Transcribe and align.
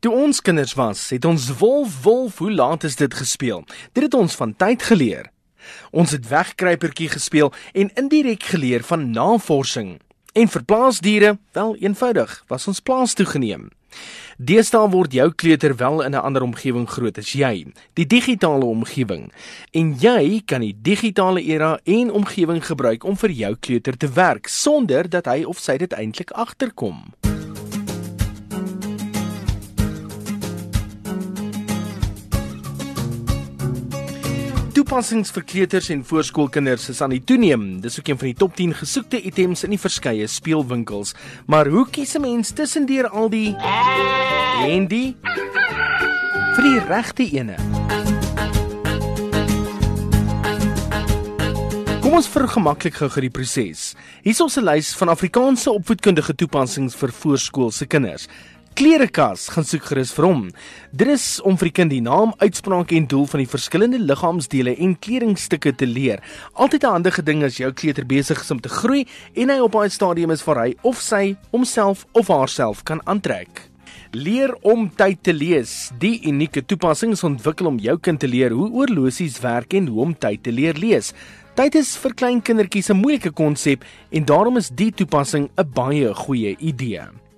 Toe 0.00 0.12
ons 0.16 0.38
kinders 0.40 0.72
was, 0.78 1.00
het 1.12 1.26
ons 1.28 1.50
wolf 1.60 1.98
wolf 2.02 2.38
hoe 2.40 2.52
laat 2.52 2.86
is 2.88 2.94
dit 2.96 3.14
gespeel. 3.14 3.66
Dit 3.92 4.06
het 4.06 4.14
ons 4.16 4.34
van 4.34 4.54
tyd 4.56 4.82
geleer. 4.82 5.26
Ons 5.92 6.14
het 6.16 6.28
wegkruipertjie 6.28 7.10
gespeel 7.12 7.52
en 7.76 7.90
indirek 8.00 8.46
geleer 8.48 8.80
van 8.88 9.10
navorsing. 9.12 9.98
En 10.32 10.48
vir 10.48 10.64
plaasdiere, 10.64 11.34
wel 11.52 11.76
eenvoudig, 11.84 12.32
was 12.48 12.64
ons 12.72 12.80
plaas 12.80 13.12
toegeneem. 13.14 13.68
Deesdae 14.38 14.88
word 14.88 15.12
jou 15.12 15.28
kleuter 15.36 15.76
wel 15.76 16.00
in 16.06 16.16
'n 16.16 16.24
ander 16.24 16.42
omgewing 16.42 16.88
groot 16.88 17.18
as 17.18 17.32
jy, 17.32 17.66
die 17.94 18.06
digitale 18.06 18.64
omgewing. 18.64 19.32
En 19.72 19.94
jy 20.00 20.42
kan 20.46 20.60
die 20.60 20.76
digitale 20.82 21.42
era 21.42 21.78
en 21.84 22.10
omgewing 22.10 22.64
gebruik 22.64 23.04
om 23.04 23.16
vir 23.16 23.30
jou 23.30 23.56
kleuter 23.60 23.96
te 23.96 24.08
werk 24.08 24.46
sonder 24.46 25.10
dat 25.10 25.26
hy 25.26 25.44
of 25.44 25.58
sy 25.58 25.76
dit 25.76 25.92
eintlik 25.92 26.30
agterkom. 26.30 27.12
Toepassings 34.80 35.28
vir 35.36 35.44
kleuters 35.44 35.90
en 35.92 36.00
voorskoolkinders 36.08 36.86
is 36.88 37.02
aan 37.04 37.12
die 37.12 37.20
toeneem. 37.20 37.64
Dis 37.84 37.98
ook 38.00 38.06
een 38.08 38.16
van 38.16 38.30
die 38.30 38.38
top 38.40 38.54
10 38.56 38.70
gesoekte 38.78 39.18
items 39.28 39.60
in 39.66 39.74
die 39.74 39.78
verskeie 39.78 40.24
speelwinkels. 40.24 41.12
Maar 41.52 41.68
hoe 41.68 41.84
kies 41.92 42.16
'n 42.16 42.22
mens 42.24 42.50
tussendeur 42.56 43.08
al 43.08 43.28
die 43.28 43.54
en 44.64 44.86
die 44.88 45.16
vir 46.54 46.62
die 46.64 46.78
regte 46.88 47.28
ene? 47.28 47.56
Kom 52.00 52.12
ons 52.12 52.28
vergemaklik 52.28 52.94
gou 52.94 53.20
die 53.20 53.30
proses. 53.30 53.94
Hier 54.22 54.32
is 54.32 54.40
ons 54.40 54.56
'n 54.56 54.64
lys 54.64 54.94
van 54.96 55.08
Afrikaanse 55.08 55.70
opvoedkundige 55.70 56.34
toepassings 56.34 56.94
vir 56.94 57.12
voorskoolse 57.12 57.86
kinders 57.86 58.28
klerekas 58.74 59.48
gaan 59.52 59.64
soek 59.64 59.84
gerus 59.90 60.12
vir 60.16 60.26
hom. 60.26 60.42
Dit 60.92 61.08
is 61.12 61.24
om 61.46 61.56
vir 61.60 61.68
die 61.68 61.74
kind 61.78 61.92
die 61.92 62.02
naam, 62.04 62.32
uitspraak 62.40 62.92
en 62.96 63.06
doel 63.10 63.26
van 63.30 63.42
die 63.42 63.50
verskillende 63.50 63.98
liggaamsdele 63.98 64.76
en 64.84 64.96
kledingstukke 64.98 65.72
te 65.76 65.86
leer. 65.86 66.22
Altyd 66.54 66.84
'n 66.84 66.94
handige 66.96 67.22
ding 67.22 67.42
as 67.44 67.56
jou 67.56 67.72
kleuter 67.72 68.06
besig 68.06 68.40
is 68.40 68.50
om 68.50 68.60
te 68.60 68.68
groei 68.68 69.06
en 69.34 69.50
hy 69.50 69.58
op 69.58 69.74
'n 69.74 69.90
stadium 69.90 70.30
is 70.30 70.44
waar 70.44 70.64
hy 70.64 70.74
of 70.82 71.00
sy 71.00 71.36
homself 71.50 72.06
of 72.12 72.28
haarself 72.28 72.82
kan 72.82 73.00
aantrek. 73.06 73.70
Leer 74.12 74.54
om 74.62 74.90
tyd 74.90 75.22
te 75.22 75.32
lees. 75.32 75.90
Die 75.98 76.20
unieke 76.26 76.64
toepassing 76.64 77.12
is 77.12 77.24
ontwikkel 77.24 77.66
om 77.66 77.78
jou 77.78 77.98
kind 77.98 78.20
te 78.20 78.28
leer 78.28 78.50
hoe 78.50 78.70
oorlosies 78.70 79.40
werk 79.40 79.74
en 79.74 79.86
hoe 79.86 80.00
om 80.00 80.18
tyd 80.18 80.42
te 80.42 80.50
leer 80.52 80.74
lees. 80.74 81.12
Tyd 81.54 81.74
is 81.74 81.96
vir 81.96 82.14
klein 82.14 82.42
kindertjies 82.42 82.90
'n 82.90 82.96
moeilike 82.96 83.30
konsep 83.30 83.84
en 84.10 84.24
daarom 84.24 84.56
is 84.56 84.70
die 84.70 84.90
toepassing 84.90 85.50
'n 85.56 85.70
baie 85.74 86.14
goeie 86.14 86.56
idee. 86.58 87.29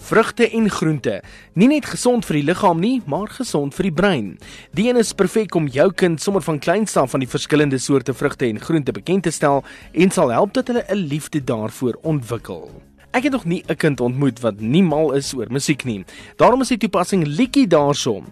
Vrugte 0.00 0.48
en 0.56 0.70
groente, 0.70 1.20
nie 1.52 1.68
net 1.68 1.84
gesond 1.86 2.24
vir 2.24 2.38
die 2.38 2.44
liggaam 2.48 2.80
nie, 2.80 3.02
maar 3.06 3.28
gesond 3.28 3.74
vir 3.76 3.90
die 3.90 3.94
brein. 3.94 4.28
Die 4.74 4.88
een 4.88 4.98
is 4.98 5.12
perfek 5.12 5.54
om 5.54 5.68
jou 5.68 5.90
kind 5.92 6.22
sommer 6.22 6.42
van 6.42 6.58
kleins 6.58 6.96
af 6.96 7.12
van 7.12 7.20
die 7.20 7.28
verskillende 7.28 7.78
soorte 7.78 8.14
vrugte 8.16 8.48
en 8.48 8.60
groente 8.60 8.96
bekend 8.96 9.28
te 9.28 9.30
stel 9.30 9.60
en 9.92 10.10
sal 10.10 10.32
help 10.32 10.56
dat 10.56 10.72
hulle 10.72 10.84
'n 10.88 11.06
liefde 11.12 11.44
daarvoor 11.44 11.98
ontwikkel. 12.02 12.70
Ek 13.12 13.22
het 13.22 13.32
nog 13.32 13.44
nie 13.44 13.62
'n 13.66 13.76
kind 13.76 14.00
ontmoet 14.00 14.40
wat 14.40 14.60
nie 14.60 14.82
mal 14.82 15.12
is 15.12 15.34
oor 15.34 15.46
musiek 15.50 15.84
nie. 15.84 16.04
Daarom 16.36 16.60
is 16.60 16.68
die 16.68 16.78
toepassing 16.78 17.26
liedjie 17.26 17.66
daarso. 17.66 18.22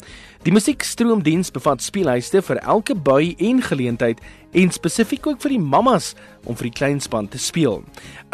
Die 0.47 0.53
musiekstroomdiens 0.55 1.51
bevat 1.51 1.83
speelhuiste 1.83 2.41
vir 2.47 2.61
elke 2.63 2.95
bui 2.95 3.35
en 3.43 3.59
geleentheid 3.63 4.21
en 4.55 4.71
spesifiek 4.73 5.27
ook 5.27 5.41
vir 5.43 5.57
die 5.57 5.63
mammas 5.63 6.13
om 6.47 6.55
vir 6.55 6.69
die 6.69 6.77
kleinspan 6.79 7.27
te 7.29 7.41
speel. 7.43 7.83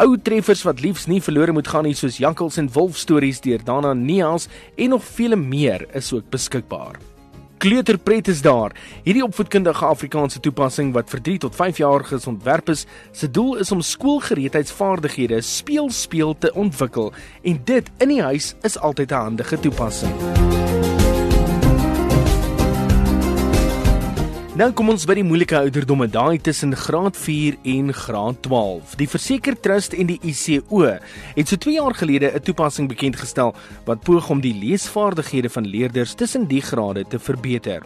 Ou 0.03 0.13
treffers 0.21 0.61
wat 0.67 0.83
liefs 0.85 1.09
nie 1.09 1.21
verlore 1.23 1.55
moet 1.55 1.67
gaan 1.67 1.89
nie 1.89 1.97
soos 1.97 2.21
Jankels 2.21 2.59
en 2.61 2.69
Wolf 2.77 2.99
stories 3.01 3.41
deur 3.41 3.65
Dana 3.65 3.95
Neels 3.97 4.47
en 4.77 4.93
nog 4.93 5.03
vele 5.17 5.39
meer 5.39 5.87
is 5.97 6.13
ook 6.13 6.29
beskikbaar. 6.29 7.01
Kleuterpret 7.57 8.27
is 8.29 8.43
daar. 8.45 8.75
Hierdie 9.03 9.23
opvoedkundige 9.25 9.85
Afrikaanse 9.87 10.39
toepassing 10.43 10.91
wat 10.93 11.09
vir 11.09 11.23
3 11.25 11.37
tot 11.47 11.55
5 11.57 11.81
jaar 11.81 12.05
gesontwerp 12.05 12.69
is, 12.69 12.85
se 13.11 13.31
doel 13.31 13.63
is 13.63 13.71
om 13.73 13.81
skoolgereedheidsvaardighede 13.81 15.41
speel 15.41 15.89
speel 15.89 16.35
te 16.37 16.53
ontwikkel 16.53 17.13
en 17.41 17.61
dit 17.65 17.93
in 17.97 18.13
die 18.13 18.21
huis 18.21 18.53
is 18.61 18.77
altyd 18.77 19.11
'n 19.11 19.23
handige 19.25 19.59
toepassing. 19.59 20.84
Nou 24.55 24.69
kom 24.71 24.87
ons 24.87 25.03
by 25.03 25.17
die 25.17 25.23
moeilike 25.27 25.57
ouderdomme, 25.57 26.05
daai 26.07 26.37
tussen 26.39 26.71
graad 26.79 27.17
4 27.19 27.57
en 27.73 27.89
graad 27.91 28.37
12. 28.45 28.93
Die 29.01 29.07
Verseker 29.11 29.57
Trust 29.59 29.91
en 29.99 30.07
die 30.07 30.15
ICO 30.23 30.85
het 30.85 31.51
so 31.51 31.59
2 31.59 31.73
jaar 31.75 31.91
gelede 31.99 32.31
'n 32.31 32.39
toepassing 32.39 32.87
bekend 32.87 33.19
gestel 33.19 33.51
wat 33.83 34.05
poog 34.07 34.29
om 34.29 34.39
die 34.39 34.55
leesvaardighede 34.55 35.49
van 35.49 35.67
leerders 35.67 36.15
tussen 36.15 36.47
die 36.47 36.61
grade 36.61 37.03
te 37.03 37.19
verbeter. 37.19 37.83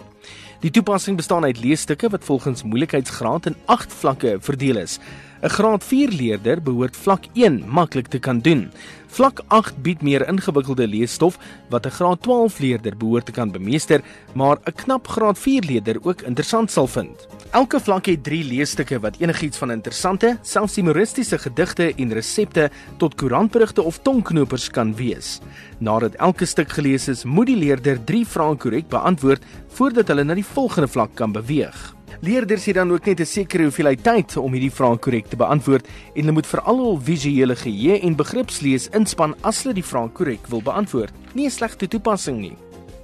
Die 0.59 0.71
toepassing 0.71 1.17
bestaan 1.17 1.43
uit 1.43 1.59
leesstukke 1.63 2.09
wat 2.09 2.23
volgens 2.23 2.63
moeilikheidsgraad 2.63 3.45
in 3.45 3.55
8 3.65 3.93
vlakke 3.93 4.37
verdeel 4.39 4.77
is. 4.77 4.99
'n 5.41 5.49
Graad 5.49 5.83
4 5.83 6.09
leerder 6.11 6.61
behoort 6.61 6.97
vlak 6.97 7.23
1 7.33 7.63
maklik 7.67 8.07
te 8.07 8.19
kan 8.19 8.39
doen. 8.39 8.71
Vlak 9.07 9.39
8 9.47 9.81
bied 9.81 10.01
meer 10.01 10.27
ingewikkelde 10.27 10.87
leesstof 10.87 11.39
wat 11.69 11.85
'n 11.85 11.89
graad 11.89 12.21
12 12.21 12.59
leerder 12.59 12.97
behoort 12.97 13.25
te 13.25 13.31
kan 13.31 13.51
bemeester, 13.51 14.01
maar 14.33 14.57
'n 14.65 14.75
knap 14.75 15.07
graad 15.07 15.39
4 15.39 15.63
leerder 15.63 15.97
ook 16.03 16.21
interessant 16.21 16.71
sal 16.71 16.87
vind. 16.87 17.27
Elke 17.51 17.79
vlak 17.79 18.05
het 18.05 18.23
3 18.23 18.43
leesstukke 18.43 18.99
wat 18.99 19.17
enigiets 19.19 19.57
van 19.57 19.71
interessante, 19.71 20.37
selfs 20.41 20.75
humoristiese 20.75 21.37
gedigte 21.37 21.93
en 21.95 22.13
resepte 22.13 22.69
tot 22.97 23.15
koerantberigte 23.15 23.81
of 23.81 23.99
tongknopers 24.01 24.69
kan 24.69 24.95
wees. 24.95 25.39
Nadat 25.77 26.15
elke 26.15 26.45
stuk 26.45 26.69
gelees 26.69 27.07
is, 27.07 27.23
moet 27.23 27.47
die 27.47 27.55
leerder 27.55 28.03
3 28.03 28.27
vrae 28.27 28.55
korrek 28.55 28.87
beantwoord 28.89 29.43
voordat 29.67 30.09
hulle 30.19 30.27
na 30.27 30.35
die 30.35 30.45
volgende 30.45 30.89
vlak 30.91 31.15
kan 31.15 31.31
beweeg. 31.31 31.77
Leerders 32.19 32.65
het 32.67 32.75
dan 32.75 32.91
ook 32.91 33.05
net 33.05 33.19
'n 33.19 33.25
sekere 33.25 33.63
hoeveelheid 33.63 34.03
tyd 34.03 34.37
om 34.37 34.51
hierdie 34.51 34.71
vrae 34.71 34.97
korrek 34.97 35.27
te 35.27 35.35
beantwoord 35.35 35.87
en 35.87 36.21
hulle 36.21 36.31
moet 36.31 36.47
veral 36.47 36.77
hul 36.77 36.99
visuele 36.99 37.55
geheue 37.55 37.99
en 38.01 38.15
begripslees 38.15 38.89
inspann 38.89 39.35
as 39.41 39.63
hulle 39.63 39.73
die 39.73 39.83
vrae 39.83 40.09
korrek 40.09 40.47
wil 40.47 40.61
beantwoord. 40.61 41.13
Nie 41.33 41.45
'n 41.45 41.51
slegte 41.51 41.87
toepassing 41.87 42.39
nie. 42.39 42.57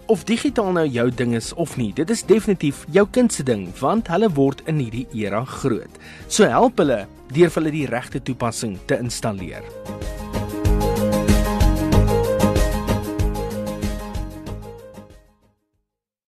Of 0.07 0.23
digitaal 0.23 0.71
nou 0.71 0.87
jou 0.87 1.11
ding 1.11 1.35
is 1.35 1.53
of 1.53 1.77
nie, 1.77 1.93
dit 1.93 2.09
is 2.09 2.23
definitief 2.23 2.85
jou 2.91 3.07
kind 3.11 3.33
se 3.33 3.43
ding 3.43 3.79
want 3.79 4.07
hulle 4.07 4.29
word 4.29 4.61
in 4.65 4.79
hierdie 4.79 5.07
era 5.13 5.45
groot. 5.45 5.97
So 6.27 6.43
help 6.43 6.77
hulle 6.77 7.07
deur 7.31 7.49
vir 7.49 7.63
hulle 7.63 7.71
die 7.71 7.87
regte 7.87 8.21
toepassing 8.21 8.77
te 8.85 8.97
installeer. 8.97 9.63